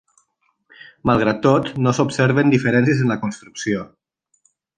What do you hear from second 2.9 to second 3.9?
en la construcció.